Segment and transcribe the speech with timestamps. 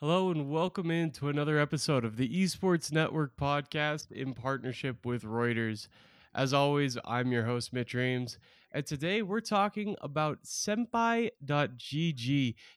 [0.00, 5.88] Hello and welcome into another episode of the Esports Network podcast in partnership with Reuters.
[6.34, 8.38] As always, I'm your host, Mitch Reams,
[8.72, 11.34] and today we're talking about Senpai.gg.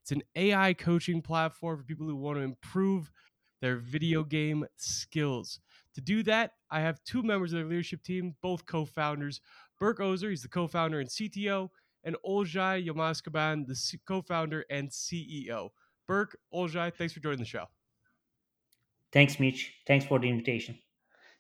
[0.01, 3.11] It's an AI coaching platform for people who want to improve
[3.61, 5.59] their video game skills.
[5.95, 9.41] To do that, I have two members of the leadership team, both co founders.
[9.77, 11.67] Burke Ozer, he's the co founder and CTO,
[12.05, 15.71] and Olcay Yılmazkaban, the co founder and CEO.
[16.09, 17.65] Burke, Olcay, thanks for joining the show.
[19.13, 19.75] Thanks, Mitch.
[19.85, 20.79] Thanks for the invitation.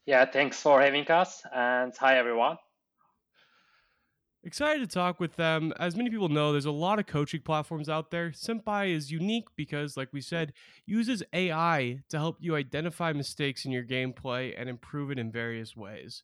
[0.05, 1.41] Yeah, thanks for having us.
[1.51, 2.59] And hi, everyone.
[4.43, 5.73] Excited to talk with them.
[5.79, 8.29] As many people know, there's a lot of coaching platforms out there.
[8.29, 10.53] Senpai is unique because, like we said,
[10.85, 15.75] uses AI to help you identify mistakes in your gameplay and improve it in various
[15.75, 16.21] ways.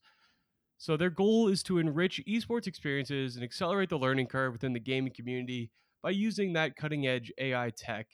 [0.77, 4.79] So their goal is to enrich esports experiences and accelerate the learning curve within the
[4.79, 5.71] gaming community
[6.03, 8.05] by using that cutting edge AI tech.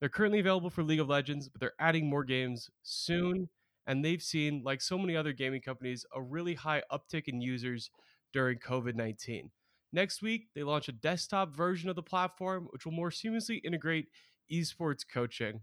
[0.00, 3.48] They're currently available for League of Legends, but they're adding more games soon.
[3.86, 7.90] And they've seen, like so many other gaming companies, a really high uptick in users
[8.32, 9.50] during COVID 19.
[9.92, 14.08] Next week, they launch a desktop version of the platform, which will more seamlessly integrate
[14.50, 15.60] esports coaching.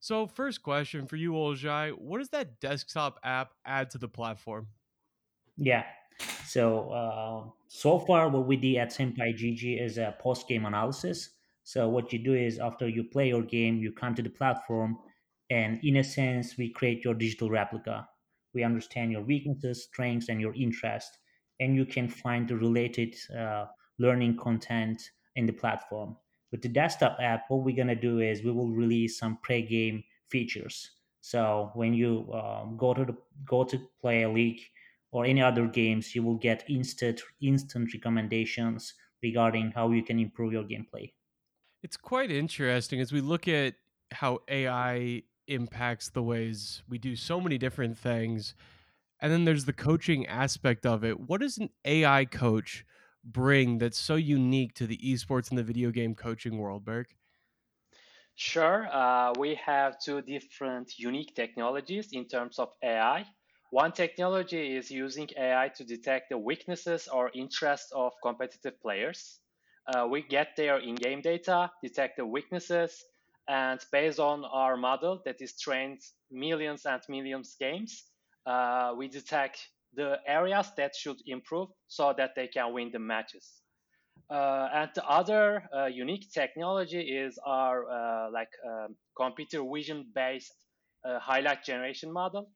[0.00, 4.68] So, first question for you, Olcay what does that desktop app add to the platform?
[5.56, 5.84] Yeah.
[6.46, 11.30] So, uh, so far, what we did at Senpai GG is a post game analysis.
[11.64, 14.98] So, what you do is after you play your game, you come to the platform,
[15.50, 18.08] and in a sense, we create your digital replica.
[18.54, 21.18] We understand your weaknesses, strengths, and your interest,
[21.60, 23.66] and you can find the related uh,
[23.98, 25.00] learning content
[25.36, 26.16] in the platform.
[26.50, 30.90] With the desktop app, what we're gonna do is we will release some pre-game features.
[31.20, 34.60] So when you um, go to the go to play a league
[35.12, 40.52] or any other games, you will get instant instant recommendations regarding how you can improve
[40.52, 41.12] your gameplay.
[41.82, 43.74] It's quite interesting as we look at
[44.12, 48.54] how AI impacts the ways we do so many different things.
[49.20, 51.20] And then there's the coaching aspect of it.
[51.20, 52.84] What does an AI coach
[53.24, 57.16] bring that's so unique to the esports and the video game coaching world, Burke?
[58.36, 58.88] Sure.
[58.92, 63.26] Uh, we have two different unique technologies in terms of AI.
[63.70, 69.41] One technology is using AI to detect the weaknesses or interests of competitive players.
[69.86, 73.04] Uh, we get their in game data, detect the weaknesses,
[73.48, 76.00] and based on our model that is trained
[76.30, 78.04] millions and millions games,
[78.46, 83.62] uh, we detect the areas that should improve so that they can win the matches.
[84.30, 90.52] Uh, and the other uh, unique technology is our uh, like um, computer vision based
[91.04, 92.48] uh, highlight generation model.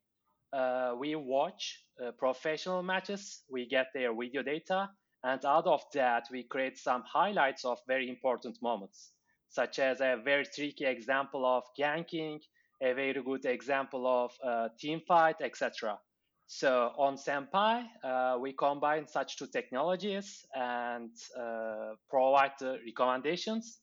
[0.52, 4.88] Uh, we watch uh, professional matches, we get their video data,
[5.24, 9.12] and out of that, we create some highlights of very important moments,
[9.48, 12.40] such as a very tricky example of ganking,
[12.82, 14.32] a very good example of
[14.78, 15.98] team fight, etc.
[16.46, 23.80] So on Senpai, uh, we combine such two technologies and uh, provide the recommendations,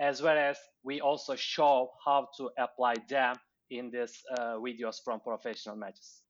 [0.00, 3.34] as well as we also show how to apply them
[3.70, 6.23] in these uh, videos from professional matches.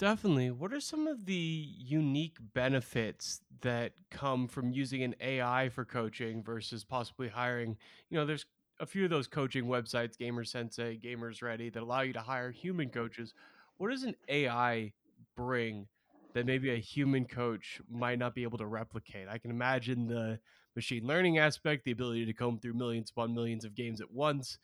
[0.00, 0.50] Definitely.
[0.50, 6.42] What are some of the unique benefits that come from using an AI for coaching
[6.42, 7.76] versus possibly hiring?
[8.08, 8.46] You know, there's
[8.80, 12.50] a few of those coaching websites, Gamer Sensei, Gamers Ready, that allow you to hire
[12.50, 13.34] human coaches.
[13.76, 14.94] What does an AI
[15.36, 15.86] bring
[16.32, 19.26] that maybe a human coach might not be able to replicate.
[19.28, 20.38] I can imagine the
[20.76, 24.58] machine learning aspect, the ability to comb through millions upon millions of games at once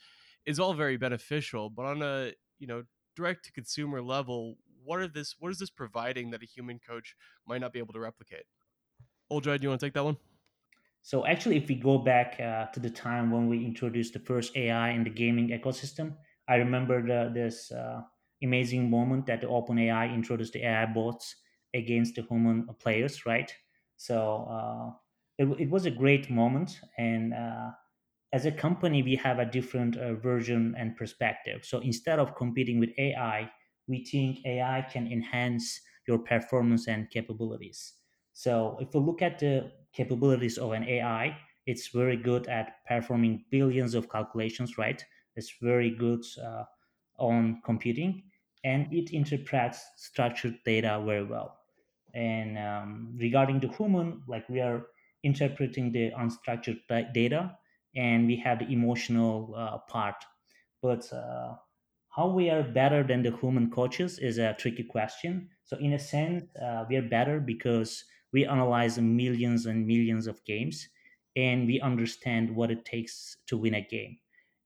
[0.46, 2.84] is all very beneficial, but on a, you know,
[3.16, 7.14] direct to consumer level, what are this what is this providing that a human coach
[7.46, 8.44] might not be able to replicate?
[9.30, 10.16] Olcay, do you want to take that one?
[11.02, 14.56] So actually, if we go back uh, to the time when we introduced the first
[14.56, 16.14] AI in the gaming ecosystem,
[16.48, 18.00] I remember the, this uh,
[18.42, 21.36] amazing moment that the OpenAI introduced the AI bots
[21.74, 23.52] against the human players, right?
[23.96, 24.90] So uh,
[25.38, 27.70] it, it was a great moment, and uh,
[28.32, 31.64] as a company, we have a different uh, version and perspective.
[31.64, 33.50] So instead of competing with AI,
[33.88, 37.94] we think AI can enhance your performance and capabilities.
[38.32, 43.44] So if we look at the capabilities of an AI, it's very good at performing
[43.50, 45.04] billions of calculations, right?
[45.34, 46.64] It's very good uh,
[47.18, 48.30] on computing
[48.64, 51.60] and it interprets structured data very well.
[52.14, 54.86] And um, regarding the human, like we are
[55.22, 56.80] interpreting the unstructured
[57.12, 57.58] data
[57.94, 60.16] and we have the emotional uh, part.
[60.82, 61.56] But uh,
[62.16, 65.50] how we are better than the human coaches is a tricky question.
[65.64, 70.44] So, in a sense, uh, we are better because we analyze millions and millions of
[70.44, 70.88] games
[71.36, 74.18] and we understand what it takes to win a game.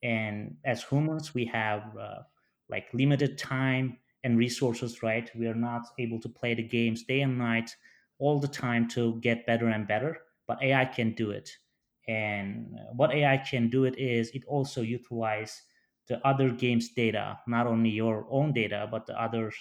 [0.03, 2.23] And as humans we have uh,
[2.69, 5.31] like limited time and resources right?
[5.35, 7.77] We are not able to play the games day and night
[8.19, 11.59] all the time to get better and better but ai can do it.
[12.09, 15.63] And what ai can do it is it also utilize
[16.11, 19.57] the other games data not only your own data but the others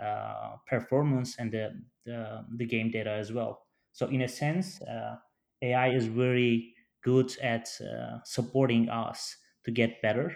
[0.00, 1.66] uh, performance and the,
[2.06, 5.16] the the game data as well so in a sense uh,
[5.62, 10.34] ai is very good at uh, supporting us to get better.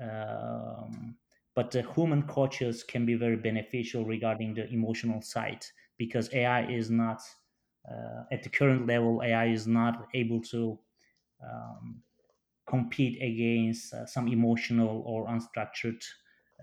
[0.00, 1.16] Um,
[1.54, 5.64] but the human coaches can be very beneficial regarding the emotional side
[5.98, 7.22] because AI is not
[7.90, 9.22] uh, at the current level.
[9.24, 10.78] AI is not able to
[11.42, 12.02] um,
[12.66, 16.02] compete against uh, some emotional or unstructured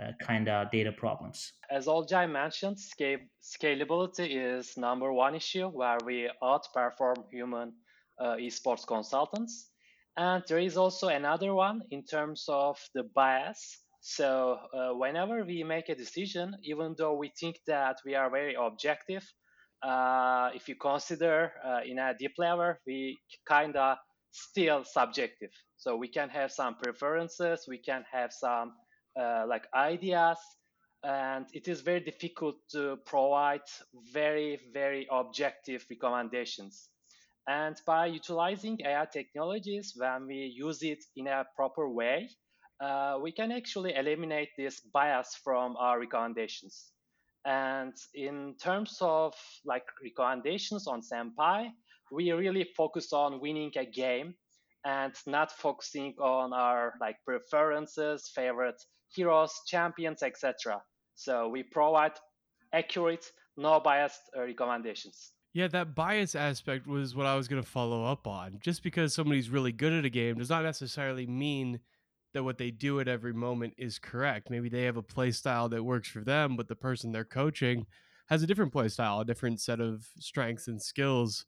[0.02, 1.54] uh, kind of data problems.
[1.70, 7.74] As Olcay mentioned, scalability is number one issue where we outperform human
[8.20, 9.70] uh, esports consultants.
[10.18, 13.80] And there is also another one in terms of the bias.
[14.02, 18.56] So uh, whenever we make a decision, even though we think that we are very
[18.60, 19.24] objective,
[19.82, 23.98] uh, if you consider uh, in a deep level, we kind of
[24.34, 25.52] still subjective.
[25.78, 28.74] So we can have some preferences, we can have some
[29.20, 30.38] uh, like ideas,
[31.04, 33.62] and it is very difficult to provide
[34.14, 36.90] very very objective recommendations
[37.48, 42.30] and by utilizing AI technologies, when we use it in a proper way,
[42.80, 46.92] uh, we can actually eliminate this bias from our recommendations.
[47.46, 49.34] And in terms of
[49.66, 51.72] like recommendations on Senpai,
[52.14, 54.36] we really focus on winning a game
[54.86, 58.82] and not focusing on our like preferences, favorite
[59.16, 60.82] heroes, champions, etc.
[61.16, 62.14] So we provide
[62.74, 63.26] accurate,
[63.58, 65.32] no biased uh, recommendations.
[65.54, 68.58] Yeah, that bias aspect was what I was going to follow up on.
[68.60, 71.80] Just because somebody's really good at a game does not necessarily mean
[72.34, 74.50] that what they do at every moment is correct.
[74.50, 77.86] Maybe they have a play style that works for them, but the person they're coaching
[78.28, 81.46] has a different play style, a different set of strengths and skills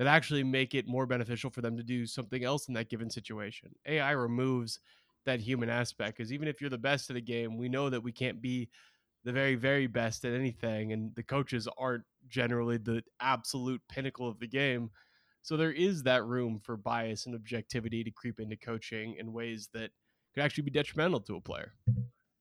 [0.00, 3.10] that actually make it more beneficial for them to do something else in that given
[3.10, 3.68] situation.
[3.84, 4.80] AI removes
[5.26, 8.02] that human aspect because even if you're the best at a game, we know that
[8.02, 8.70] we can't be
[9.24, 14.40] the very very best at anything and the coaches aren't generally the absolute pinnacle of
[14.40, 14.88] the game.
[15.42, 19.68] So there is that room for bias and objectivity to creep into coaching in ways
[19.74, 19.90] that
[20.34, 21.74] could actually be detrimental to a player.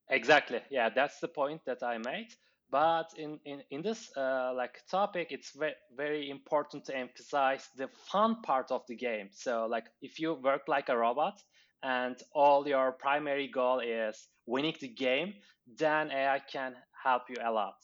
[0.08, 0.62] Exactly.
[0.70, 2.30] Yeah that's the point that i made
[2.72, 7.88] but in in, in this uh, like topic it's very, very important to emphasize the
[8.12, 11.42] fun part of the game so like if you work like a robot
[11.84, 15.34] and all your primary goal is winning the game,
[15.78, 17.76] then AI can help you a lot.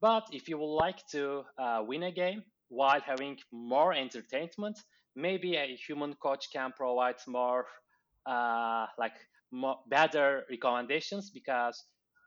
[0.00, 4.78] But if you would like to uh, win a game while having more entertainment,
[5.14, 7.66] maybe a human coach can provide more
[8.26, 9.14] uh, like
[9.52, 11.84] more, better recommendations because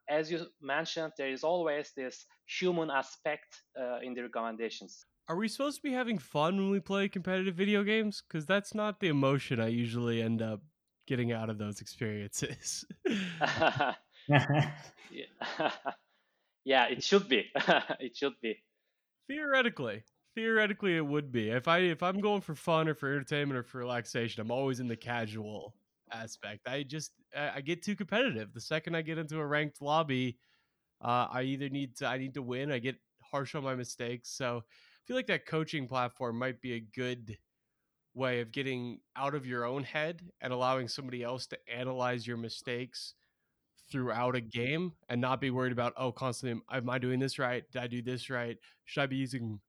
[0.09, 5.05] as you mentioned, there is always this human aspect uh, in the recommendations.
[5.27, 8.23] Are we supposed to be having fun when we play competitive video games?
[8.27, 10.61] Because that's not the emotion I usually end up
[11.05, 12.85] getting out of those experiences.
[13.39, 13.93] yeah.
[16.65, 17.45] yeah, it should be.
[17.99, 18.55] it should be.
[19.27, 20.03] Theoretically,
[20.33, 21.51] theoretically, it would be.
[21.51, 24.79] If I if I'm going for fun or for entertainment or for relaxation, I'm always
[24.79, 25.75] in the casual
[26.11, 26.67] aspect.
[26.67, 28.53] I just I get too competitive.
[28.53, 30.37] The second I get into a ranked lobby,
[31.01, 32.71] uh, I either need to I need to win.
[32.71, 34.29] I get harsh on my mistakes.
[34.29, 37.37] So I feel like that coaching platform might be a good
[38.13, 42.37] way of getting out of your own head and allowing somebody else to analyze your
[42.37, 43.13] mistakes
[43.91, 47.63] throughout a game and not be worried about oh constantly am i doing this right
[47.71, 49.59] did i do this right should i be using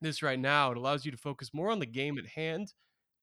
[0.00, 2.72] this right now it allows you to focus more on the game at hand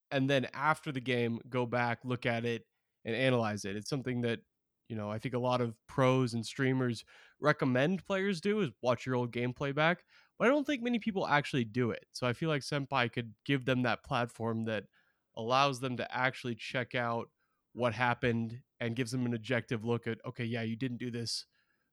[0.10, 2.66] and then after the game go back look at it
[3.06, 4.40] and analyze it it's something that
[4.88, 7.04] you know i think a lot of pros and streamers
[7.40, 10.04] recommend players do is watch your old gameplay back
[10.42, 12.08] but I don't think many people actually do it.
[12.14, 14.86] So I feel like Senpai could give them that platform that
[15.38, 17.30] allows them to actually check out
[17.74, 21.46] what happened and gives them an objective look at, okay, yeah, you didn't do this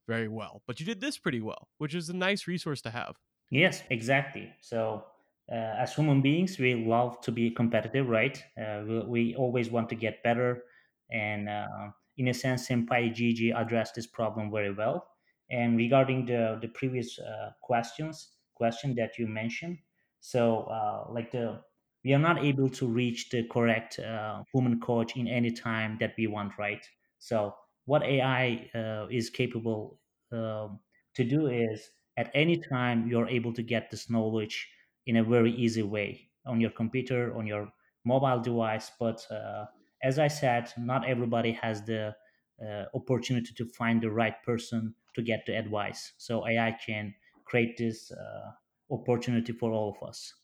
[0.06, 3.16] very well, but you did this pretty well, which is a nice resource to have.
[3.50, 4.50] Yes, exactly.
[4.62, 5.04] So
[5.52, 8.42] uh, as human beings, we love to be competitive, right?
[8.58, 10.62] Uh, we, we, always want to get better.
[11.10, 15.08] And uh, in a sense, Senpai GG addressed this problem very well.
[15.50, 19.78] And regarding the, the previous uh, questions, question that you mentioned.
[20.20, 21.60] So, uh, like the
[22.04, 26.14] we are not able to reach the correct uh, human coach in any time that
[26.16, 26.84] we want, right?
[27.18, 27.54] So,
[27.86, 30.00] what AI uh, is capable
[30.32, 30.80] um,
[31.14, 34.68] to do is at any time you're able to get this knowledge
[35.06, 37.72] in a very easy way on your computer, on your
[38.04, 39.66] mobile device, but uh,
[40.02, 42.14] as I said, not everybody has the
[42.62, 46.12] uh, opportunity to find the right person to get the advice.
[46.18, 47.14] So AI can
[47.44, 48.50] create this uh,
[48.90, 50.34] opportunity for all of us.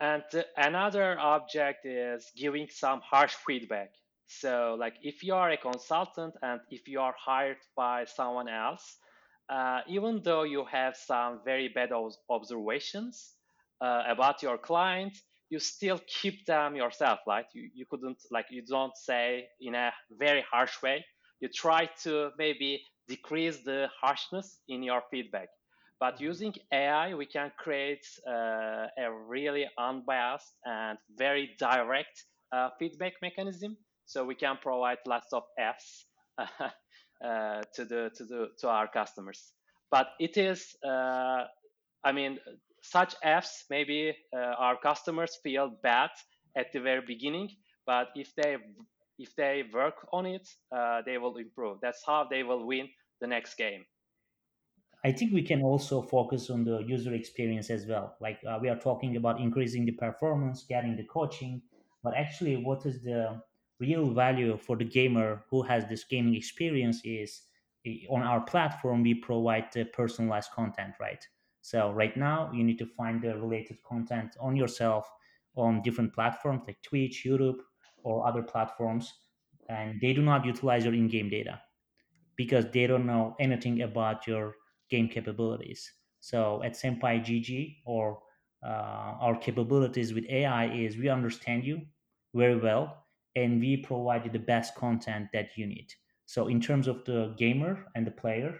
[0.00, 0.24] And
[0.56, 3.90] another object is giving some harsh feedback.
[4.26, 8.98] So, like if you are a consultant and if you are hired by someone else,
[9.48, 11.90] uh, even though you have some very bad
[12.30, 13.34] observations
[13.80, 15.12] uh, about your client,
[15.52, 17.44] you still keep them yourself, right?
[17.54, 21.04] You, you couldn't, like, you don't say in a very harsh way.
[21.40, 25.48] You try to maybe decrease the harshness in your feedback.
[26.00, 33.14] But using AI, we can create uh, a really unbiased and very direct uh, feedback
[33.22, 33.76] mechanism.
[34.06, 36.06] So we can provide lots of Fs
[36.38, 39.52] uh, to the to the to our customers.
[39.90, 41.44] But it is, uh,
[42.04, 42.38] I mean,
[42.82, 46.10] such Fs maybe uh, our customers feel bad
[46.56, 47.48] at the very beginning,
[47.86, 48.56] but if they
[49.18, 51.78] if they work on it, uh, they will improve.
[51.80, 52.88] That's how they will win
[53.20, 53.84] the next game.
[55.04, 58.16] I think we can also focus on the user experience as well.
[58.20, 61.62] Like uh, we are talking about increasing the performance, getting the coaching,
[62.02, 63.42] but actually, what is the
[63.80, 67.42] real value for the gamer who has this gaming experience is
[68.08, 71.26] on our platform we provide the personalized content right
[71.62, 75.10] so right now you need to find the related content on yourself
[75.56, 77.58] on different platforms like twitch youtube
[78.04, 79.12] or other platforms
[79.68, 81.60] and they do not utilize your in-game data
[82.36, 84.56] because they don't know anything about your
[84.90, 85.90] game capabilities.
[86.20, 88.18] So at senpai gg or
[88.64, 91.82] uh, our capabilities with ai is we understand you
[92.34, 95.88] very well and we provide you the best content that you need.
[96.26, 98.58] So in terms of the gamer and the player,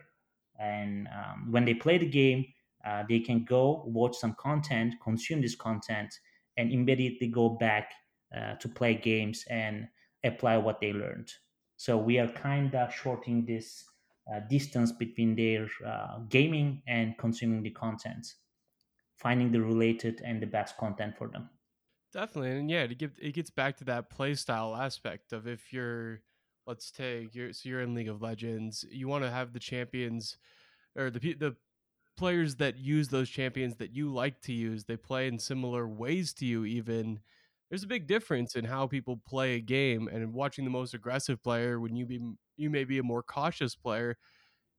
[0.59, 2.45] and um, when they play the game,
[2.85, 6.13] uh, they can go watch some content, consume this content,
[6.57, 7.93] and immediately go back
[8.37, 9.89] uh, to play games and
[10.25, 11.33] apply what they learned.
[11.77, 13.85] So we are kind of shorting this
[14.33, 18.35] uh, distance between their uh, gaming and consuming the content,
[19.17, 21.51] finding the related and the best content for them.
[22.13, 25.73] Definitely, and yeah, it, give, it gets back to that play style aspect of if
[25.73, 26.21] you're
[26.67, 28.85] let's take you're so you're in League of Legends.
[28.91, 30.37] You want to have the champions
[30.97, 31.57] or the the
[32.17, 34.85] players that use those champions that you like to use.
[34.85, 36.65] They play in similar ways to you.
[36.65, 37.21] Even
[37.71, 41.43] there's a big difference in how people play a game, and watching the most aggressive
[41.43, 42.21] player when you be
[42.57, 44.17] you may be a more cautious player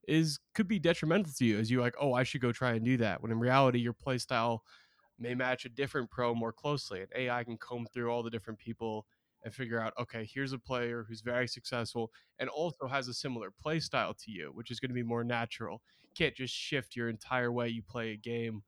[0.07, 2.83] is could be detrimental to you as you like oh i should go try and
[2.85, 4.63] do that when in reality your play style
[5.19, 8.59] may match a different pro more closely and ai can comb through all the different
[8.59, 9.05] people
[9.43, 13.49] and figure out okay here's a player who's very successful and also has a similar
[13.51, 15.81] play style to you which is going to be more natural
[16.13, 18.63] can't just shift your entire way you play a game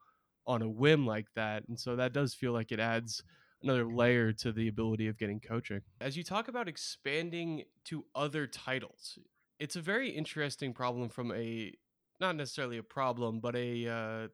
[0.48, 3.24] on a whim like that and so that does feel like it adds
[3.64, 8.46] another layer to the ability of getting coaching as you talk about expanding to other
[8.46, 9.18] titles
[9.60, 11.74] it's a very interesting problem from a
[12.20, 14.28] not necessarily a problem but a uh,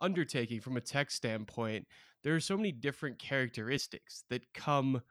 [0.00, 1.86] undertaking from a tech standpoint
[2.22, 5.02] there are so many different characteristics that come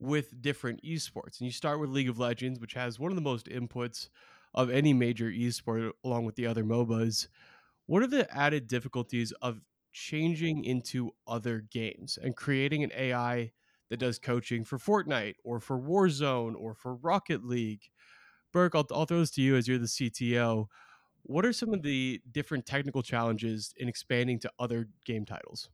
[0.00, 1.38] with different esports.
[1.38, 4.08] And you start with League of Legends, which has one of the most inputs
[4.54, 7.28] of any major esport, along with the other MOBAs.
[7.86, 9.60] What are the added difficulties of
[9.92, 13.52] changing into other games and creating an AI
[13.88, 17.90] that does coaching for Fortnite or for Warzone or for Rocket League?
[18.52, 20.66] Burke, I'll, I'll throw this to you as you're the CTO.
[21.22, 25.68] What are some of the different technical challenges in expanding to other game titles?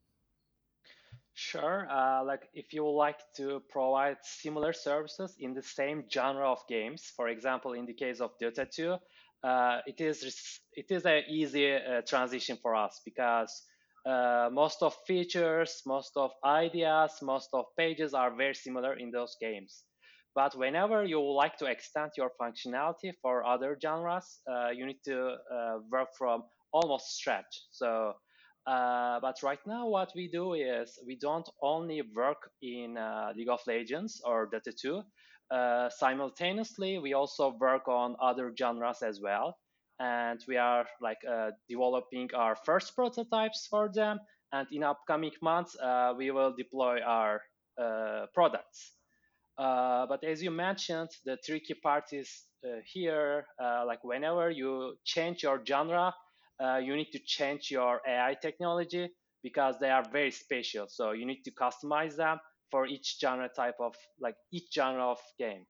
[1.39, 1.87] Sure.
[1.89, 6.65] Uh, like if you would like to provide similar services in the same genre of
[6.67, 8.97] games, for example, in the case of Dota 2,
[9.43, 13.63] uh, it is it is an easy uh, transition for us because
[14.05, 19.37] uh, most of features, most of ideas, most of pages are very similar in those
[19.39, 19.83] games.
[20.33, 25.03] But whenever you would like to extend your functionality for other genres, uh, you need
[25.05, 27.61] to uh, work from almost scratch.
[27.71, 28.13] So
[28.67, 33.47] uh, but right now, what we do is we don't only work in uh, League
[33.47, 35.01] of Legends or Dota 2.
[35.49, 39.57] Uh, simultaneously, we also work on other genres as well,
[40.01, 44.19] and we are like uh, developing our first prototypes for them.
[44.51, 47.41] And in upcoming months, uh, we will deploy our
[47.81, 48.91] uh, products.
[49.57, 52.29] but as you mentioned, the tricky part is
[52.83, 53.45] here.
[53.59, 56.13] like whenever you change your genre,
[56.63, 59.09] uh, you need to change your AI technology
[59.43, 60.87] because they are very special.
[60.89, 62.39] So you need to customize them
[62.71, 65.65] for each genre type of like each genre of game.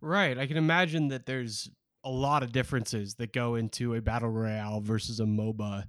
[0.00, 0.36] Right.
[0.38, 1.70] I can imagine that there's
[2.04, 5.84] a lot of differences that go into a battle royale versus a MOBA.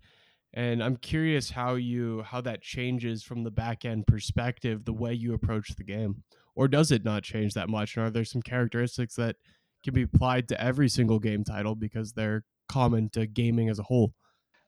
[0.53, 5.13] And I'm curious how you how that changes from the back end perspective, the way
[5.13, 6.24] you approach the game.
[6.56, 7.96] or does it not change that much?
[7.96, 9.36] And are there some characteristics that
[9.84, 13.84] can be applied to every single game title because they're common to gaming as a
[13.84, 14.13] whole?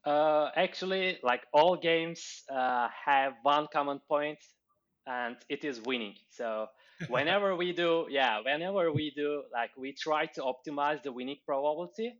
[0.05, 4.39] Uh, actually, like all games uh, have one common point,
[5.05, 6.15] and it is winning.
[6.29, 6.67] So
[7.07, 12.13] whenever we do, yeah, whenever we do, like we try to optimize the winning probability.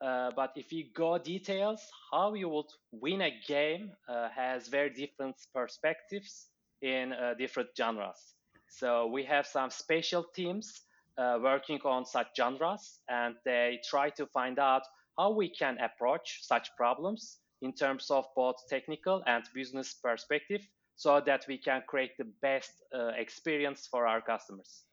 [0.00, 1.82] Uh, but if you go details,
[2.12, 6.48] how you would win a game uh, has very different perspectives
[6.82, 8.34] in uh, different genres.
[8.68, 10.82] So we have some special teams
[11.18, 14.82] uh, working on such genres, and they try to find out
[15.18, 21.20] how we can approach such problems in terms of both technical and business perspective so
[21.20, 24.84] that we can create the best uh, experience for our customers.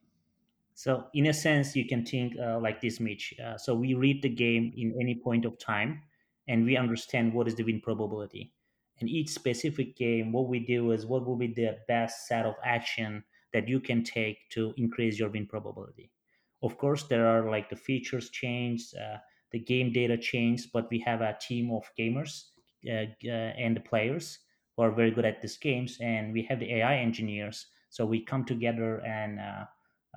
[0.73, 3.33] So, in a sense, you can think uh, like this, Mitch.
[3.43, 6.01] Uh, so, we read the game in any point of time
[6.47, 8.51] and we understand what is the win probability.
[8.99, 12.55] And each specific game, what we do is what will be the best set of
[12.63, 16.11] action that you can take to increase your win probability.
[16.61, 19.17] Of course, there are like the features change, uh,
[19.55, 22.33] the game data change, but we have a team of gamers
[22.91, 24.39] uh, uh, and the players
[24.75, 27.67] who are very good at these games, and we have the AI engineers.
[27.89, 29.65] So we come together and uh,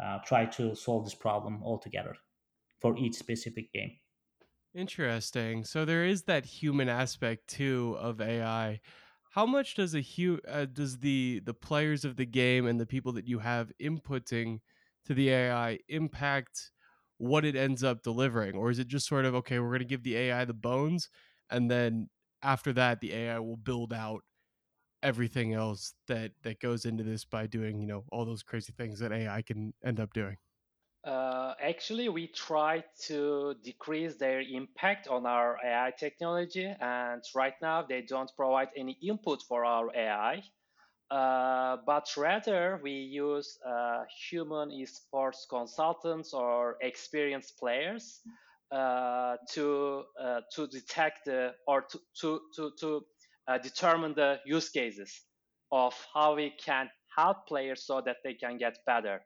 [0.02, 2.16] uh, try to solve this problem all together
[2.80, 3.92] for each specific game.
[4.74, 5.64] Interesting.
[5.64, 8.80] So there is that human aspect too of AI.
[9.30, 12.86] How much does a hu- uh, does the the players of the game and the
[12.86, 14.60] people that you have inputting
[15.06, 16.72] to the AI impact
[17.18, 19.84] what it ends up delivering or is it just sort of okay, we're going to
[19.84, 21.08] give the AI the bones
[21.50, 22.08] and then
[22.42, 24.22] after that the AI will build out
[25.02, 28.98] everything else that that goes into this by doing, you know, all those crazy things
[29.00, 30.36] that AI can end up doing?
[31.04, 37.82] Uh, actually, we try to decrease their impact on our AI technology, and right now
[37.82, 40.42] they don't provide any input for our AI.
[41.10, 48.20] Uh, but rather, we use uh, human esports consultants or experienced players
[48.70, 53.00] uh, to uh, to detect the, or to to to, to
[53.48, 55.22] uh, determine the use cases
[55.72, 59.22] of how we can help players so that they can get better.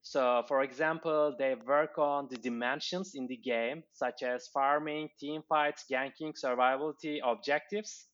[0.00, 5.42] So, for example, they work on the dimensions in the game, such as farming, team
[5.48, 8.08] fights, ganking, survivability, objectives,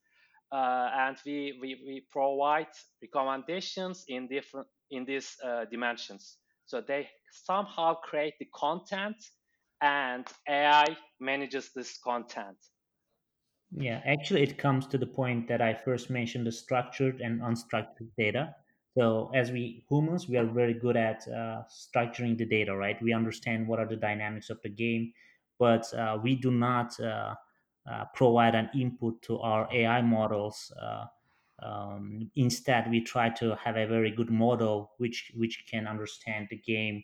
[0.52, 2.68] uh, and we, we, we provide
[3.02, 6.38] recommendations in different in these uh, dimensions.
[6.66, 9.16] So they somehow create the content,
[9.80, 12.56] and AI manages this content.
[13.70, 18.08] Yeah, actually, it comes to the point that I first mentioned the structured and unstructured
[18.16, 18.54] data.
[18.96, 23.00] So, as we humans, we are very good at uh, structuring the data, right?
[23.02, 25.12] We understand what are the dynamics of the game,
[25.58, 27.34] but uh, we do not uh,
[28.14, 30.72] provide an input to our AI models.
[30.80, 31.04] Uh,
[31.62, 36.56] um, instead, we try to have a very good model which which can understand the
[36.56, 37.02] game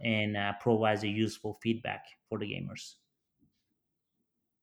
[0.00, 2.94] and uh, provides a useful feedback for the gamers.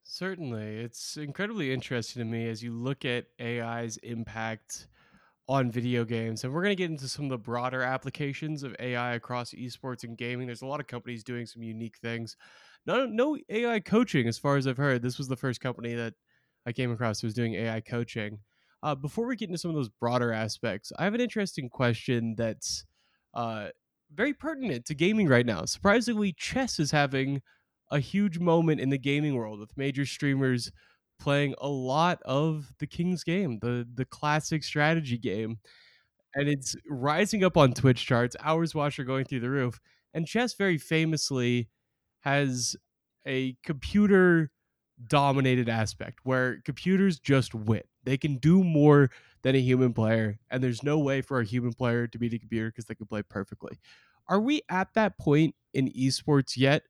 [0.03, 0.77] Certainly.
[0.77, 4.87] It's incredibly interesting to me as you look at AI's impact
[5.47, 6.43] on video games.
[6.43, 10.03] And we're going to get into some of the broader applications of AI across esports
[10.03, 10.47] and gaming.
[10.47, 12.37] There's a lot of companies doing some unique things.
[12.85, 15.01] No, no AI coaching, as far as I've heard.
[15.01, 16.13] This was the first company that
[16.65, 18.39] I came across that was doing AI coaching.
[18.83, 22.35] Uh, before we get into some of those broader aspects, I have an interesting question
[22.37, 22.85] that's
[23.33, 23.69] uh,
[24.13, 25.65] very pertinent to gaming right now.
[25.65, 27.41] Surprisingly, chess is having
[27.91, 30.71] a huge moment in the gaming world with major streamers
[31.19, 35.57] playing a lot of the King's game, the the classic strategy game.
[36.35, 38.35] And it's rising up on Twitch charts.
[38.41, 39.79] Hours watched are going through the roof.
[40.13, 41.69] And chess very famously
[42.25, 42.75] has
[43.25, 44.51] a computer
[45.07, 47.83] dominated aspect where computers just win.
[48.03, 49.11] They can do more
[49.43, 52.39] than a human player, and there's no way for a human player to beat a
[52.39, 53.79] computer because they can play perfectly.
[54.27, 56.83] Are we at that point in esports yet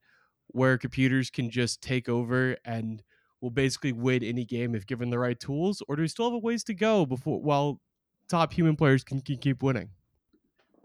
[0.47, 3.03] where computers can just take over and
[3.41, 6.35] will basically win any game if given the right tools, or do we still have
[6.35, 7.81] a ways to go before while
[8.29, 9.91] top human players can, can keep winning?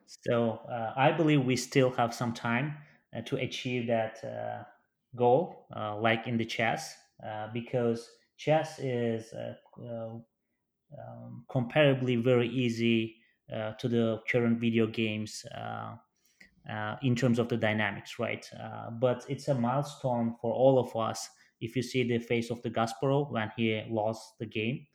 [0.07, 2.77] So uh, I believe we still have some time
[3.27, 4.65] to achieve that uh,
[5.17, 6.97] goal, uh, like in the chess,
[7.27, 9.55] uh, because chess is uh,
[10.99, 13.17] um, comparably very easy
[13.79, 15.45] to the current video games
[16.69, 18.49] uh, in terms of the dynamics, right?
[18.59, 21.29] Uh, but it's a milestone for all of us.
[21.61, 24.87] If you see the face of the Kasparov when he lost the game,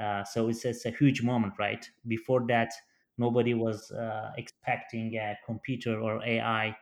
[0.00, 1.88] uh, so it's, it's a huge moment, right?
[2.06, 2.72] Before that,
[3.18, 6.76] nobody was uh, expecting a computer or AI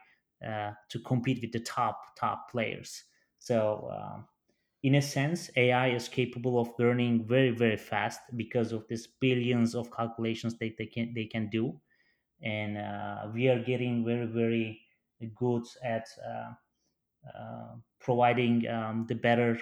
[0.45, 3.03] uh, to compete with the top top players.
[3.39, 4.27] So, um,
[4.83, 9.75] in a sense, AI is capable of learning very very fast because of these billions
[9.75, 11.81] of calculations that they can they can do
[12.41, 14.81] and uh, we are getting very very
[15.35, 16.53] good at uh,
[17.37, 19.55] uh, providing um, the better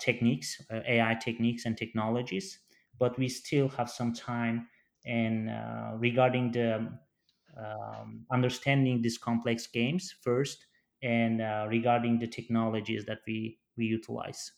[0.00, 2.60] techniques, AI techniques and technologies,
[2.98, 4.68] but we still have some time.
[5.04, 6.98] And uh, regarding the
[7.56, 10.66] um, understanding these complex games first,
[11.02, 14.52] and uh, regarding the technologies that we we utilize.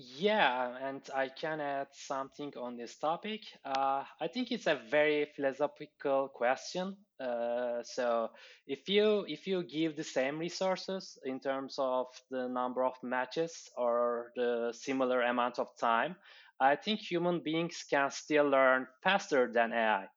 [0.00, 3.42] Yeah, and I can add something on this topic.
[3.64, 6.96] Uh, I think it's a very philosophical question.
[7.18, 8.30] Uh, so
[8.66, 13.68] if you if you give the same resources in terms of the number of matches
[13.76, 16.14] or the similar amount of time,
[16.60, 20.08] I think human beings can still learn faster than AI.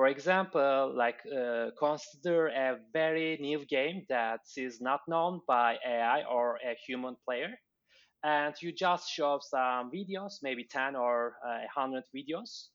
[0.00, 6.22] For example, like uh, consider a very new game that is not known by AI
[6.22, 7.50] or a human player
[8.24, 12.68] and you just show some videos, maybe 10 or uh, 100 videos,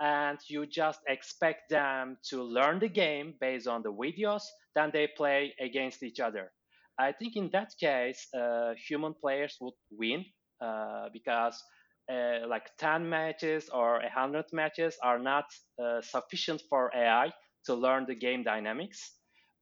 [0.00, 4.42] and you just expect them to learn the game based on the videos,
[4.74, 6.50] then they play against each other.
[6.98, 10.24] I think in that case, uh, human players would win
[10.60, 11.62] uh, because
[12.10, 15.44] uh, like 10 matches or 100 matches are not
[15.82, 17.32] uh, sufficient for AI
[17.66, 19.12] to learn the game dynamics.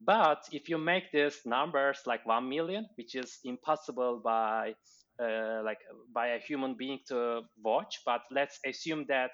[0.00, 4.74] But if you make these numbers like 1 million, which is impossible by
[5.22, 5.79] uh, like
[6.14, 9.33] by a human being to watch, but let's assume that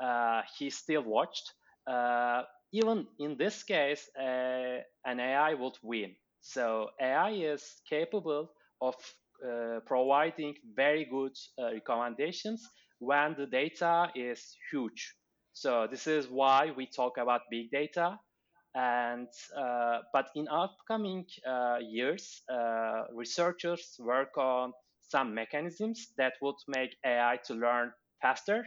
[0.00, 1.52] uh, he still watched.
[1.86, 2.42] Uh,
[2.72, 6.14] even in this case, uh, an AI would win.
[6.40, 8.94] So AI is capable of
[9.44, 12.68] uh, providing very good uh, recommendations
[12.98, 15.14] when the data is huge.
[15.52, 18.18] So this is why we talk about big data
[18.74, 26.56] and uh, but in upcoming uh, years uh, researchers work on some mechanisms that would
[26.68, 28.66] make AI to learn faster.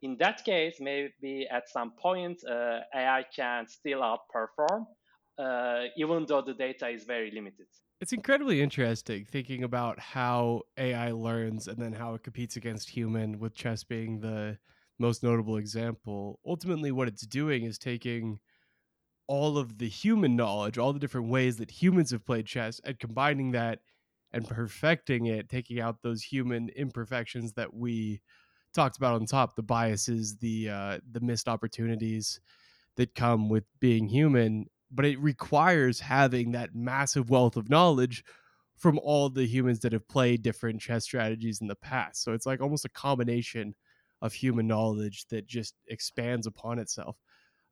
[0.00, 4.86] In that case, maybe at some point, AI can still outperform,
[5.96, 7.66] even though the data is very limited.
[8.02, 13.38] It's incredibly interesting thinking about how AI learns and then how it competes against human,
[13.38, 14.58] with chess being the
[14.98, 16.40] most notable example.
[16.44, 18.40] Ultimately, what it's doing is taking
[19.28, 22.98] all of the human knowledge, all the different ways that humans have played chess, and
[22.98, 23.78] combining that
[24.32, 28.20] and perfecting it, taking out those human imperfections that we
[28.74, 32.40] talked about on top, the biases, the uh, the missed opportunities
[32.96, 34.66] that come with being human.
[34.92, 38.24] But it requires having that massive wealth of knowledge
[38.76, 42.22] from all the humans that have played different chess strategies in the past.
[42.22, 43.74] So it's like almost a combination
[44.20, 47.16] of human knowledge that just expands upon itself.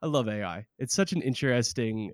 [0.02, 0.66] I love AI.
[0.78, 2.12] It's such an interesting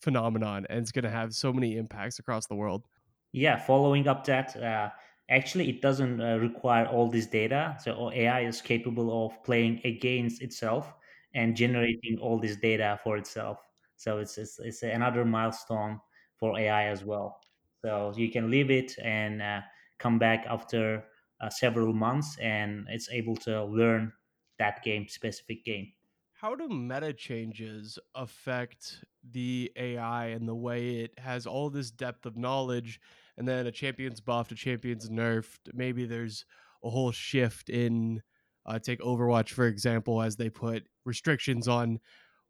[0.00, 2.86] phenomenon and it's going to have so many impacts across the world.
[3.32, 4.90] Yeah, following up that, uh,
[5.28, 7.76] actually, it doesn't uh, require all this data.
[7.82, 10.92] So AI is capable of playing against itself
[11.34, 13.58] and generating all this data for itself.
[14.00, 16.00] So it's it's, it's another milestone
[16.38, 17.38] for AI as well.
[17.84, 19.60] So you can leave it and uh,
[19.98, 21.04] come back after
[21.40, 24.12] uh, several months, and it's able to learn
[24.58, 25.92] that game specific game.
[26.32, 32.24] How do meta changes affect the AI and the way it has all this depth
[32.24, 32.98] of knowledge
[33.36, 35.68] and then a champion's buffed, a champion's nerfed?
[35.74, 36.46] Maybe there's
[36.82, 38.22] a whole shift in
[38.64, 42.00] uh, take Overwatch for example, as they put restrictions on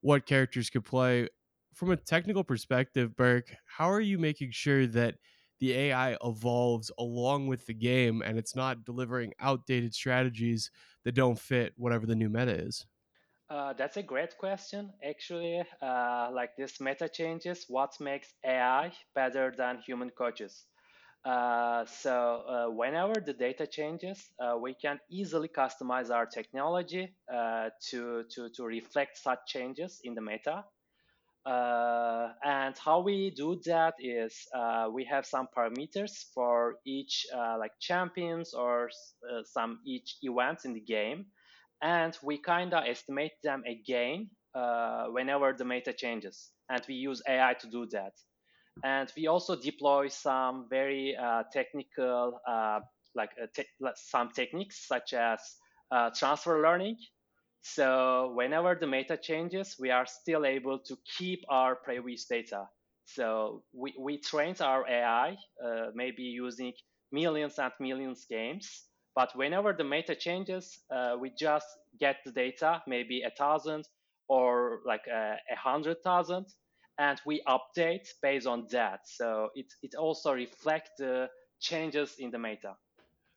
[0.00, 1.28] what characters could play.
[1.74, 5.16] From a technical perspective, Burke, how are you making sure that
[5.60, 10.70] the AI evolves along with the game and it's not delivering outdated strategies
[11.04, 12.86] that don't fit whatever the new meta is?
[13.50, 14.92] Uh, that's a great question.
[15.04, 20.64] Actually, uh, like this meta changes, what makes AI better than human coaches?
[21.24, 27.70] Uh, so uh, whenever the data changes, uh, we can easily customize our technology uh,
[27.90, 30.64] to, to, to reflect such changes in the meta.
[31.46, 34.46] And how we do that is
[34.92, 37.26] we have some parameters for each
[37.58, 38.90] like champions or
[39.44, 41.26] some each events in the game
[41.82, 46.50] and we kind of estimate them again uh, whenever the meta changes.
[46.68, 48.12] And we use AI to do that.
[48.84, 52.80] And we also deploy some very uh, technical, uh,
[53.14, 55.40] like uh, te- some techniques such as
[55.90, 56.96] uh, transfer learning.
[57.62, 62.68] So whenever the meta changes, we are still able to keep our previous data.
[63.04, 66.72] So we, we trained our AI, uh, maybe using
[67.12, 68.84] millions and millions games
[69.16, 71.66] but whenever the meta changes, uh, we just
[71.98, 73.84] get the data, maybe a thousand
[74.28, 76.46] or like a, a hundred thousand,
[76.98, 79.00] and we update based on that.
[79.06, 81.28] So it, it also reflects the
[81.60, 82.76] changes in the meta.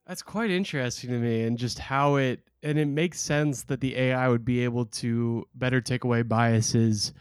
[0.08, 3.96] That's quite interesting to me, and just how it and it makes sense that the
[3.98, 7.14] AI would be able to better take away biases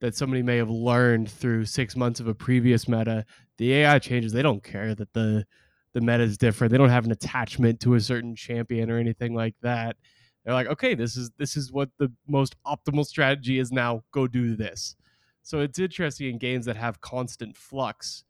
[0.00, 3.26] that somebody may have learned through six months of a previous meta.
[3.58, 5.46] The AI changes; they don't care that the
[5.94, 6.72] the meta is different.
[6.72, 9.96] They don't have an attachment to a certain champion or anything like that.
[10.44, 14.02] They're like, okay, this is this is what the most optimal strategy is now.
[14.12, 14.96] Go do this.
[15.42, 18.24] So it's interesting in games that have constant flux.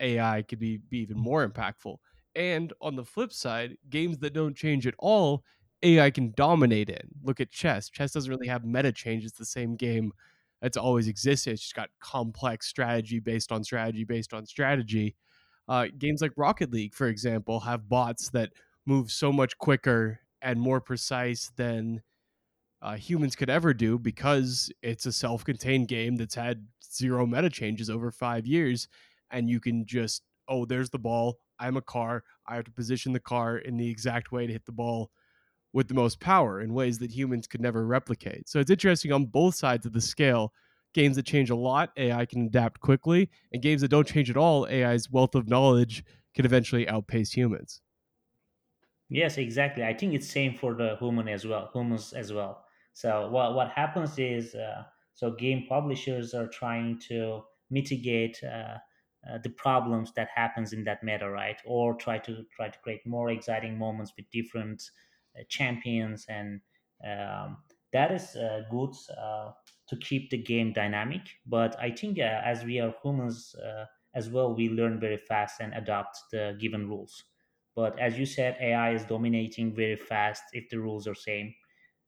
[0.00, 1.96] AI could be, be even more impactful.
[2.36, 5.42] And on the flip side, games that don't change at all,
[5.82, 7.08] AI can dominate in.
[7.22, 7.88] Look at chess.
[7.88, 9.24] Chess doesn't really have meta change.
[9.24, 10.12] It's the same game
[10.60, 11.54] that's always existed.
[11.54, 15.16] It's just got complex strategy based on strategy based on strategy.
[15.68, 18.52] Uh, games like Rocket League, for example, have bots that
[18.84, 22.02] move so much quicker and more precise than
[22.82, 27.90] uh, humans could ever do because it's a self-contained game that's had zero meta changes
[27.90, 28.88] over five years,
[29.30, 31.38] and you can just oh, there's the ball.
[31.58, 32.24] I'm a car.
[32.46, 35.10] I have to position the car in the exact way to hit the ball
[35.72, 38.48] with the most power in ways that humans could never replicate.
[38.48, 40.52] So it's interesting on both sides of the scale.
[40.94, 44.36] Games that change a lot, AI can adapt quickly, and games that don't change at
[44.36, 47.82] all, AI's wealth of knowledge can eventually outpace humans.
[49.08, 49.84] Yes, exactly.
[49.84, 52.64] I think it's same for the human as well, humans as well.
[52.92, 58.78] So what what happens is, uh, so game publishers are trying to mitigate uh,
[59.28, 61.60] uh, the problems that happens in that meta, right?
[61.66, 64.90] Or try to try to create more exciting moments with different
[65.38, 66.60] uh, champions, and
[67.04, 67.62] um,
[67.92, 69.52] that is uh, good uh,
[69.88, 71.22] to keep the game dynamic.
[71.46, 73.54] But I think as we are humans
[74.14, 77.24] as well, we learn very fast and adapt the given rules.
[77.74, 81.54] But as you said, AI is dominating very fast if the rules are same,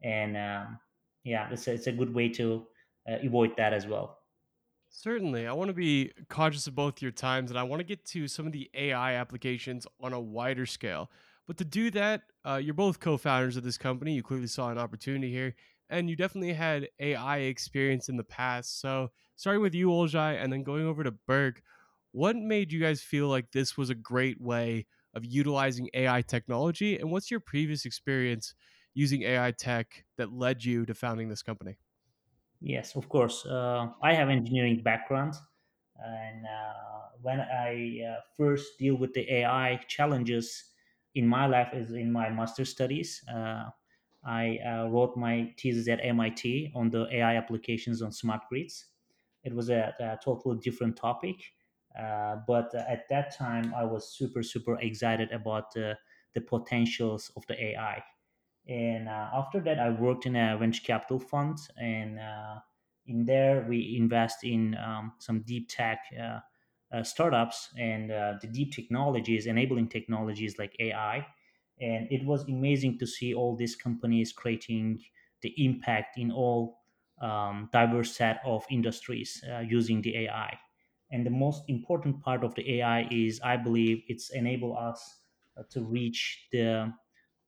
[0.02, 0.80] and um,
[1.24, 2.66] yeah, it's a, it's a good way to
[3.08, 4.17] uh, avoid that as well.
[4.90, 5.46] Certainly.
[5.46, 8.26] I want to be conscious of both your times and I want to get to
[8.26, 11.10] some of the AI applications on a wider scale.
[11.46, 14.14] But to do that, uh, you're both co founders of this company.
[14.14, 15.54] You clearly saw an opportunity here
[15.90, 18.80] and you definitely had AI experience in the past.
[18.80, 21.62] So, starting with you, Olcay, and then going over to Berk,
[22.12, 26.98] what made you guys feel like this was a great way of utilizing AI technology?
[26.98, 28.54] And what's your previous experience
[28.94, 31.78] using AI tech that led you to founding this company?
[32.60, 33.46] Yes, of course.
[33.46, 35.34] Uh, I have engineering background,
[35.96, 40.72] and uh, when I uh, first deal with the AI challenges
[41.14, 43.22] in my life is in my master studies.
[43.32, 43.70] Uh,
[44.24, 48.86] I uh, wrote my thesis at MIT on the AI applications on smart grids.
[49.44, 51.36] It was a, a totally different topic,
[51.98, 55.96] uh, but at that time, I was super, super excited about the,
[56.34, 58.02] the potentials of the AI.
[58.68, 62.60] And uh, after that, I worked in a venture capital fund, and uh,
[63.06, 66.40] in there, we invest in um, some deep tech uh,
[66.92, 71.26] uh, startups and the deep technologies, enabling technologies like AI.
[71.80, 75.02] And it was amazing to see all these companies creating
[75.40, 76.80] the impact in all
[77.20, 80.58] um, diverse set of industries using the AI
[81.10, 85.22] and the most important part of the ai is i believe it's enable us
[85.56, 86.92] uh, to reach the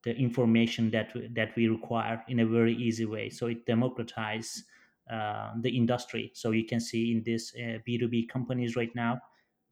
[0.03, 4.65] the information that that we require in a very easy way so it democratize
[5.13, 9.21] uh, the industry so you can see in this uh, b2b companies right now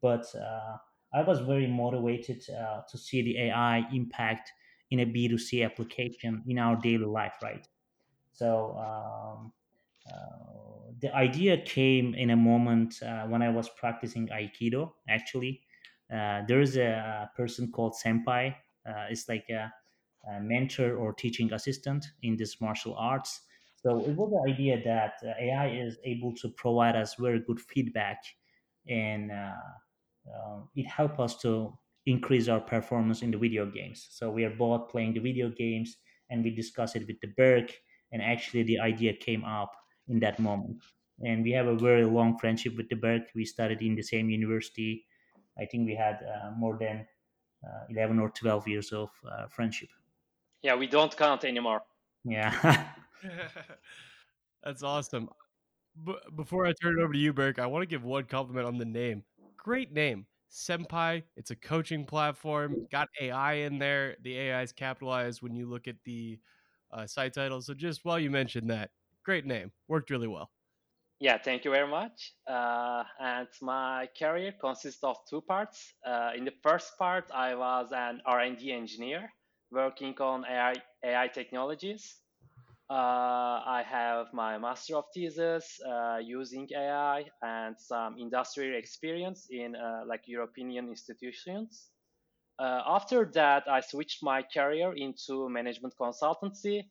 [0.01, 0.77] but uh,
[1.13, 4.51] i was very motivated uh, to see the ai impact
[4.91, 7.67] in a b2c application in our daily life right
[8.33, 9.51] so um,
[10.07, 14.91] uh, the idea came in a moment uh, when I was practicing Aikido.
[15.07, 15.61] Actually,
[16.09, 18.55] there is a person called Senpai.
[19.09, 19.71] it's like a,
[20.41, 23.41] mentor or teaching assistant in this martial arts.
[23.77, 28.21] So it was the idea that AI is able to provide us very good feedback,
[28.87, 29.31] and
[30.75, 34.07] it helps us to increase our performance in the video games.
[34.11, 35.97] So we are both playing the video games,
[36.29, 37.71] and we discuss it with the Berk,
[38.11, 39.71] and actually the idea came up
[40.07, 40.83] in that moment.
[41.21, 43.23] And we have a very long friendship with the Berk.
[43.35, 45.05] We studied in the same university.
[45.57, 47.05] I think we had uh, more than
[47.63, 49.89] uh, 11 or 12 years of uh, friendship.
[50.61, 51.81] Yeah, we don't count anymore.
[52.23, 52.87] Yeah.
[54.63, 55.29] That's awesome.
[56.05, 58.67] B- before I turn it over to you, Burke, I want to give one compliment
[58.67, 59.23] on the name.
[59.57, 60.25] Great name.
[60.51, 61.23] Senpai.
[61.37, 62.87] It's a coaching platform.
[62.91, 64.15] Got AI in there.
[64.23, 66.39] The AI is capitalized when you look at the
[66.91, 67.61] uh, site title.
[67.61, 68.89] So just while you mentioned that,
[69.23, 69.71] great name.
[69.87, 70.49] Worked really well.
[71.19, 72.33] Yeah, thank you very much.
[72.47, 75.93] Uh, and my career consists of two parts.
[76.05, 79.29] Uh, in the first part, I was an R&D engineer
[79.71, 82.17] working on AI, AI technologies.
[82.89, 89.75] Uh, I have my master of thesis uh, using AI and some industrial experience in
[89.75, 91.89] uh, like European institutions.
[92.59, 96.83] Uh, after that, I switched my career into management consultancy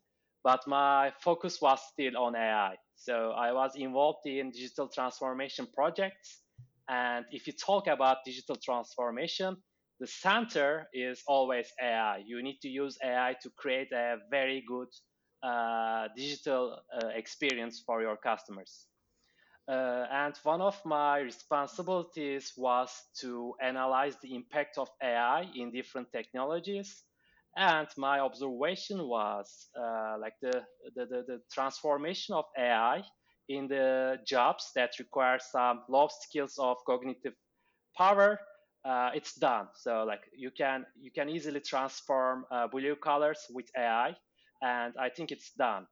[0.44, 2.76] but my focus was still on AI.
[2.96, 6.42] So I was involved in digital transformation projects.
[6.88, 9.56] And if you talk about digital transformation,
[10.00, 12.22] the center is always AI.
[12.26, 14.88] You need to use AI to create a very good
[15.42, 18.86] uh, digital uh, experience for your customers.
[19.68, 26.10] Uh, and one of my responsibilities was to analyze the impact of AI in different
[26.10, 27.04] technologies.
[27.56, 30.62] And my observation was uh, like the,
[30.94, 33.02] the, the, the, transformation of AI
[33.48, 37.34] in the jobs that require some low skills of cognitive
[37.96, 38.38] power.
[38.84, 39.68] Uh, it's done.
[39.74, 44.16] So like you can you can easily transform uh, blue colors with AI,
[44.62, 45.86] and I think it's done.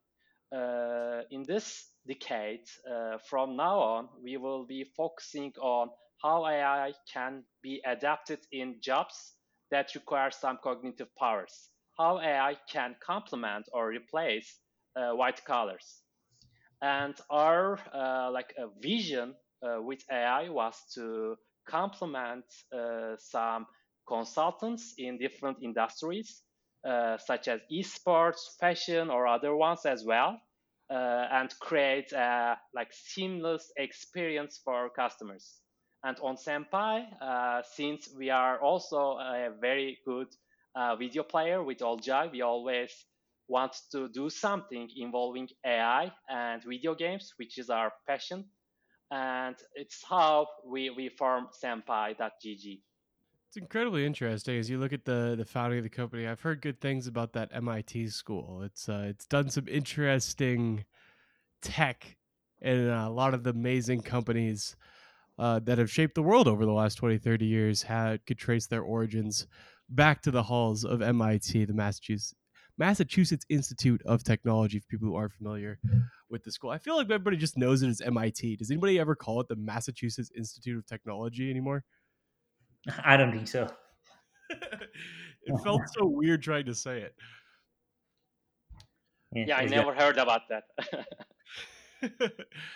[0.53, 5.91] Uh, in this decade, uh, from now on, we will be focusing on
[6.23, 9.35] how AI can be adapted in jobs
[9.71, 14.59] that require some cognitive powers, how AI can complement or replace
[14.97, 16.03] uh, white collars.
[16.83, 23.67] And our uh, like a vision with AI was to complement uh, some
[24.09, 26.43] consultants in different industries,
[26.85, 30.41] uh, such as esports, fashion, or other ones as well,
[30.91, 35.61] uh, and create a like seamless experience for customers.
[36.05, 37.07] And on Senpai,
[37.75, 40.29] since we are also a very good
[40.99, 42.93] video player with Olcay, we always
[43.49, 48.45] want to do something involving AI and video games, which is our passion.
[49.11, 52.81] And it's how we, we form Senpai.gg.
[53.49, 56.27] It's incredibly interesting as you look at the the founding of the company.
[56.27, 58.63] I've heard good things about that MIT school.
[58.63, 60.85] It's uh, it's done some interesting
[61.63, 62.17] tech
[62.61, 64.77] and a lot of the amazing companies
[65.39, 68.67] uh, that have shaped the world over the last 20, 30 years had, could trace
[68.67, 69.47] their origins
[69.89, 72.35] back to the halls of MIT, the Massachusetts
[72.79, 74.79] Massachusetts Institute of Technology.
[74.79, 75.79] For people who aren't familiar
[76.29, 78.57] with the school, I feel like everybody just knows it as MIT.
[78.57, 81.85] Does anybody ever call it the Massachusetts Institute of Technology anymore?
[83.05, 83.69] I don't think so.
[84.51, 87.15] it felt so weird trying to say it.
[89.35, 90.65] Yeah, yeah I never heard about that.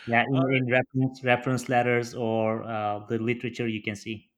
[0.07, 4.30] yeah, in, in, reference reference letters or uh, the literature, you can see.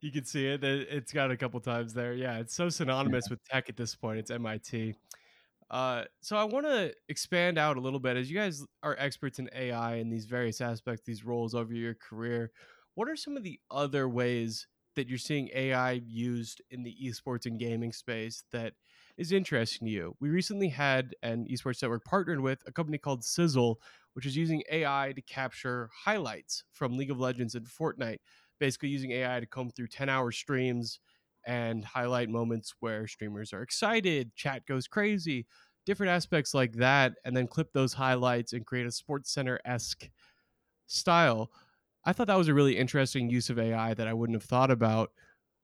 [0.00, 0.62] You can see it.
[0.62, 2.12] It's got a couple times there.
[2.12, 3.30] Yeah, it's so synonymous yeah.
[3.30, 4.18] with tech at this point.
[4.18, 4.94] It's MIT.
[5.70, 9.38] Uh, so I want to expand out a little bit as you guys are experts
[9.38, 12.52] in AI and these various aspects, these roles over your career.
[12.94, 17.46] What are some of the other ways that you're seeing AI used in the esports
[17.46, 18.74] and gaming space that
[19.18, 20.16] is interesting to you?
[20.20, 23.78] We recently had an esports network partnered with a company called Sizzle,
[24.14, 28.18] which is using AI to capture highlights from League of Legends and Fortnite,
[28.58, 31.00] basically using AI to comb through 10 hour streams
[31.46, 35.46] and highlight moments where streamers are excited, chat goes crazy,
[35.86, 40.08] different aspects like that, and then clip those highlights and create a Sports Center esque
[40.86, 41.50] style.
[42.04, 44.70] I thought that was a really interesting use of AI that I wouldn't have thought
[44.70, 45.12] about.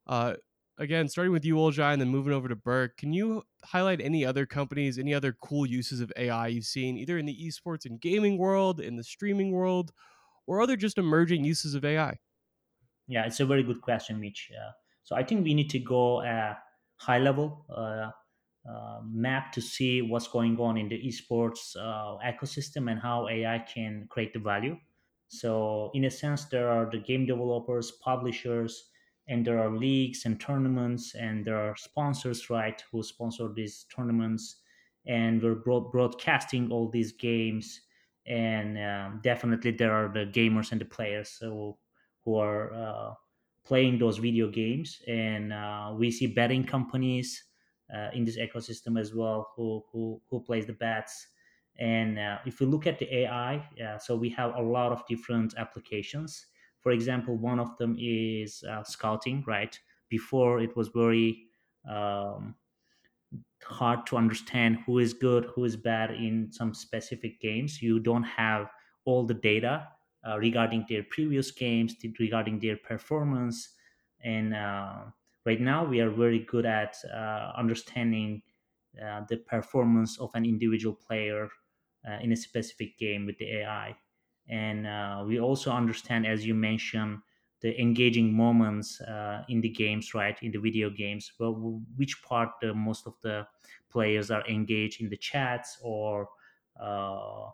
[0.06, 0.34] Uh,
[0.78, 4.24] again, starting with you, Olcay, and then moving over to Berk, can you highlight any
[4.24, 8.00] other companies, any other cool uses of AI you've seen, either in the esports and
[8.00, 9.92] gaming world, in the streaming world,
[10.46, 12.18] or other just emerging uses of AI?
[13.06, 14.50] Yeah, it's a very good question, Mitch.
[14.52, 16.54] Uh, so I think we need to go uh,
[16.96, 18.10] high level uh,
[18.68, 23.58] uh, map to see what's going on in the esports uh, ecosystem and how AI
[23.58, 24.76] can create the value.
[25.28, 28.90] So, in a sense, there are the game developers, publishers,
[29.28, 34.56] and there are leagues and tournaments, and there are sponsors, right, who sponsor these tournaments,
[35.06, 37.80] and we're broadcasting all these games.
[38.26, 41.78] And um, definitely, there are the gamers and the players so
[42.24, 43.14] who are uh,
[43.64, 47.44] playing those video games, and uh, we see betting companies
[47.94, 51.28] uh, in this ecosystem as well who who who plays the bets
[51.76, 55.04] and uh, if we look at the AI, uh, so we have a lot of
[55.08, 56.46] different applications.
[56.78, 59.76] For example, one of them is scouting, right?
[60.08, 61.48] Before it was very
[61.88, 62.54] um,
[63.62, 67.80] hard to understand who is good, who is bad in some specific games.
[67.82, 68.70] You don't have
[69.04, 69.88] all the data
[70.26, 73.76] uh, regarding their previous games, regarding their performance.
[74.20, 75.06] And uh,
[75.44, 78.42] right now, we are very good at uh, understanding
[79.28, 81.48] the performance of an individual player
[82.06, 83.96] uh, in a specific game with the AI.
[84.48, 87.20] And uh, we also understand, as you mentioned,
[87.60, 90.40] the engaging moments uh, in the games, right?
[90.42, 91.54] In the video games, well,
[91.96, 93.46] which part most of the
[93.88, 96.28] players are engaged in the chats or
[96.78, 97.50] uh,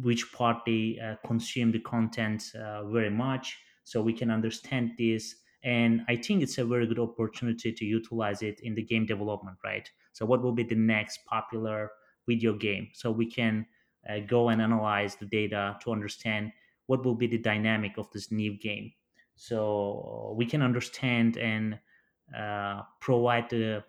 [0.00, 3.58] which part they uh, consume the content uh, very much.
[3.84, 5.36] So we can understand this.
[5.64, 9.58] And I think it's a very good opportunity to utilize it in the game development,
[9.62, 9.88] right?
[10.12, 11.92] So, what will be the next popular
[12.26, 12.88] video game?
[12.94, 13.66] So, we can
[14.08, 16.50] uh, go and analyze the data to understand
[16.86, 18.92] what will be the dynamic of this new game.
[19.36, 21.78] So we can understand and
[22.36, 23.84] uh, provide the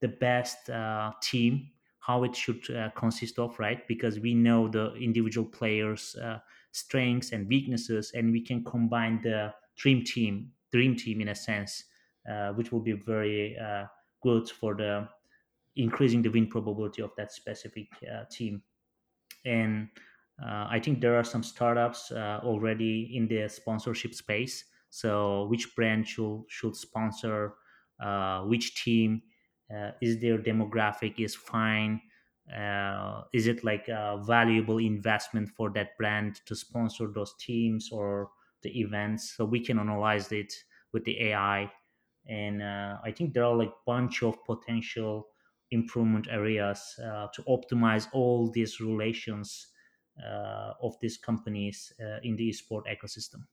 [0.00, 1.70] the best uh, team
[2.06, 6.38] how it should uh, consist of right because we know the individual players uh,
[6.72, 11.84] strengths and weaknesses and we can combine the dream team dream team in a sense
[12.28, 13.86] uh, which will be very uh,
[14.22, 15.08] good for the
[15.76, 18.62] increasing the win probability of that specific uh, team
[19.44, 19.88] and
[20.42, 24.64] uh, I think there are some startups already in the sponsorship space.
[24.90, 27.54] So which brand should should sponsor
[28.46, 29.22] which team?
[29.74, 32.00] Uh, is their demographic is fine?
[32.54, 38.30] Uh, is it like a valuable investment for that brand to sponsor those teams or
[38.62, 39.32] the events?
[39.36, 40.54] So we can analyze it
[40.92, 41.72] with the AI,
[42.28, 45.28] and uh, I think there are like bunch of potential
[45.72, 49.72] improvement areas uh, to optimize all these relations
[50.24, 53.44] uh, of these companies uh, in the esport ecosystem.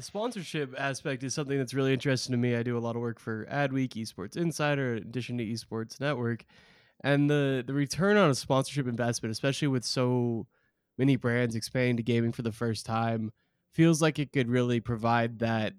[0.00, 2.56] The sponsorship aspect is something that's really interesting to me.
[2.56, 6.46] I do a lot of work for Adweek, Esports Insider, in addition to Esports Network,
[7.04, 10.46] and the the return on a sponsorship investment, especially with so
[10.96, 13.30] many brands expanding to gaming for the first time,
[13.74, 15.74] feels like it could really provide that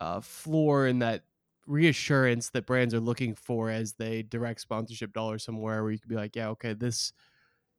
[0.00, 1.22] uh, floor and that
[1.68, 6.10] reassurance that brands are looking for as they direct sponsorship dollars somewhere where you could
[6.10, 7.12] be like, yeah, okay, this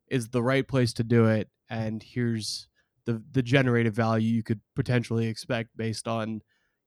[0.07, 2.69] is the right place to do it, and here's
[3.05, 6.41] the the generated value you could potentially expect based on,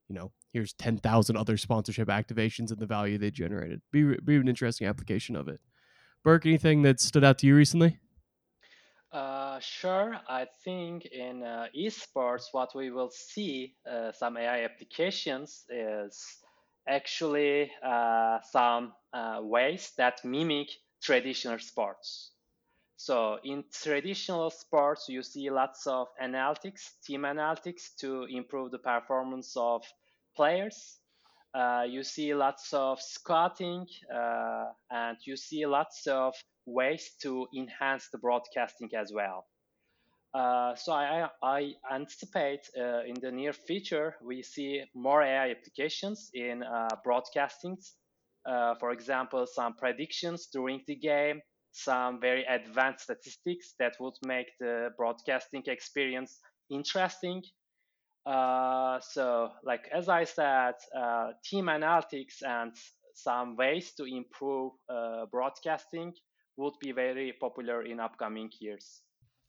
[0.08, 3.80] you know, here's ten thousand other sponsorship activations and the value they generated.
[3.92, 5.60] Be be an interesting application of it.
[6.22, 7.98] Berk, anything that stood out to you recently?
[9.12, 10.16] Uh, sure.
[10.28, 16.20] I think in uh, esports, what we will see uh, some AI applications is
[16.88, 20.68] actually uh, some uh, ways that mimic
[21.00, 22.32] traditional sports.
[22.96, 29.56] So in traditional sports, you see lots of analytics, team analytics to improve the performance
[29.56, 29.84] of
[30.36, 30.98] players.
[31.54, 36.34] Uh, you see lots of scouting uh, and you see lots of
[36.66, 39.46] ways to enhance the broadcasting as well.
[40.34, 46.30] Uh, so I, I anticipate uh, in the near future we see more AI applications
[46.34, 47.78] in uh, broadcasting.
[48.44, 51.40] Uh, for example, some predictions during the game,
[51.74, 56.38] some very advanced statistics that would make the broadcasting experience
[56.70, 57.42] interesting.
[58.24, 62.72] Uh, so, like as I said, uh, team analytics and
[63.14, 64.72] some ways to improve
[65.30, 66.12] broadcasting
[66.56, 69.02] would be very popular in upcoming years.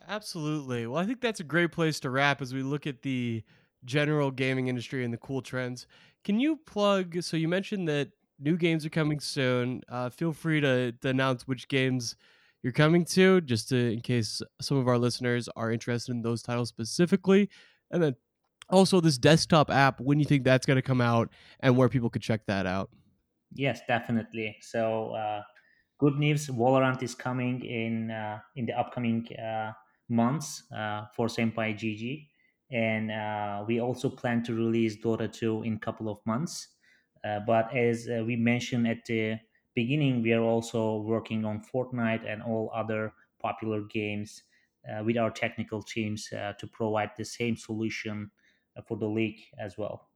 [0.07, 0.87] Absolutely.
[0.87, 3.43] Well, I think that's a great place to wrap as we look at the
[3.85, 5.87] general gaming industry and the cool trends.
[6.23, 7.21] Can you plug?
[7.21, 8.09] So you mentioned that
[8.39, 9.81] new games are coming soon.
[9.89, 12.15] Uh, feel free to, to announce which games
[12.63, 16.41] you're coming to, just to, in case some of our listeners are interested in those
[16.41, 17.49] titles specifically.
[17.91, 18.15] And then
[18.69, 21.29] also this desktop app, when you think that's going to come out
[21.59, 22.89] and where people could check that out.
[23.53, 24.57] Yes, definitely.
[24.61, 25.43] So, uh,
[25.99, 29.71] good news: Valorant is coming in uh, in the upcoming uh,
[30.09, 32.27] months uh, for Senpai GG.
[32.71, 36.74] And uh, we also plan to release Dota 2 in a couple of months.
[37.25, 39.37] Uh, but as uh, we mentioned at the
[39.73, 44.43] beginning, we are also working on Fortnite and all other popular games
[44.87, 48.29] uh, with our technical teams uh, to provide the same solution
[48.77, 50.09] uh, for the league as well.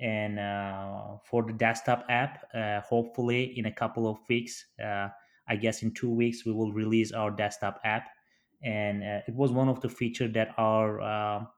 [0.00, 2.46] And uh, for the desktop app,
[2.84, 7.30] hopefully in a couple of weeks, I guess in two weeks, we will release our
[7.32, 8.08] desktop app
[8.62, 11.48] and it was one of the features that our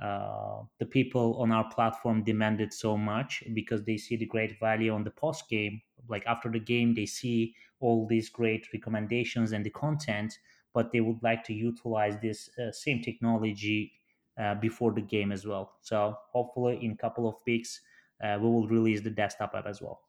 [0.00, 4.92] uh, the people on our platform demanded so much because they see the great value
[4.92, 5.82] on the post game.
[6.08, 10.38] Like after the game they see all these great recommendations and the content
[10.72, 13.94] but they would like to utilize this uh, same technology
[14.36, 15.76] uh, before the game as well.
[15.80, 17.80] So hopefully in a couple of weeks
[18.22, 20.02] uh, we will release the desktop app as well.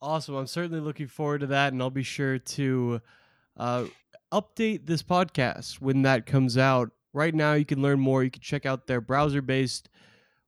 [0.00, 0.34] Awesome.
[0.36, 3.00] I'm certainly looking forward to that and i'll be sure to
[3.56, 3.86] uh,
[4.32, 6.92] update this podcast when that comes out.
[7.12, 8.22] Right now, you can learn more.
[8.22, 9.88] You can check out their browser based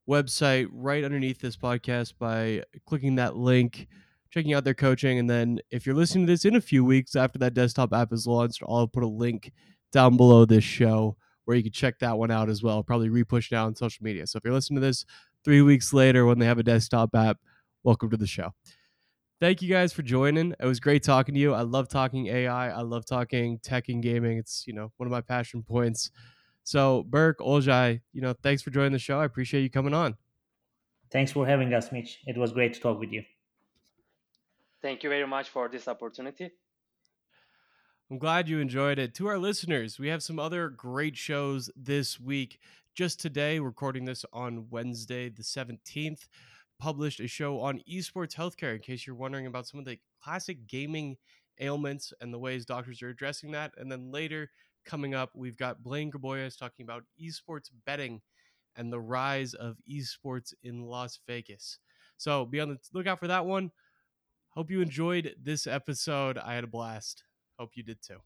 [0.08, 3.88] website right underneath this podcast by clicking that link,
[4.30, 5.18] checking out their coaching.
[5.18, 8.12] And then, if you're listening to this in a few weeks after that desktop app
[8.12, 9.52] is launched, I'll put a link
[9.92, 12.82] down below this show where you can check that one out as well.
[12.82, 14.26] Probably repush now on social media.
[14.26, 15.04] So, if you're listening to this
[15.44, 17.38] three weeks later when they have a desktop app,
[17.84, 18.52] welcome to the show
[19.40, 20.54] thank you guys for joining.
[20.61, 21.54] It was great talking to you.
[21.54, 22.70] I love talking AI.
[22.70, 24.38] I love talking tech and gaming.
[24.38, 26.11] It's, you know, one of my passion points.
[26.71, 29.18] So, Berk, Olcay, you know, thanks for joining the show.
[29.18, 30.16] I appreciate you coming on.
[31.11, 32.21] Thanks for having us, Mitch.
[32.29, 33.25] It was great to talk with you.
[34.81, 36.53] Thank you very much for this opportunity.
[38.09, 39.16] I'm glad you enjoyed it.
[39.16, 42.61] To our listeners, we have some other great shows this week.
[42.95, 46.29] Just today, recording this on Wednesday, the 17th,
[46.79, 50.68] published a show on esports healthcare in case you're wondering about some of the classic
[50.68, 51.16] gaming
[51.59, 53.73] ailments and the ways doctors are addressing that.
[53.77, 54.51] And then later,
[54.85, 58.20] coming up, we've got Blaine Graboyes talking about esports betting
[58.76, 61.78] and the rise of esports in Las Vegas.
[62.16, 63.70] So be on the lookout for that one.
[64.51, 66.39] Hope you enjoyed this episode.
[66.39, 67.24] I had a blast.
[67.59, 68.18] Hope you did too.